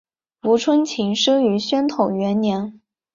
[0.41, 2.81] 吴春晴生于宣统元年。